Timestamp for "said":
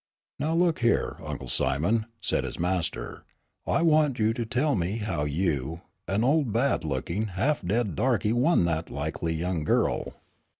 2.21-2.43